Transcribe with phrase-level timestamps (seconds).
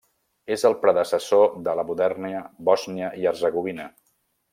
[0.53, 2.31] És el predecessor de la moderna
[2.71, 3.87] Bòsnia i Hercegovina.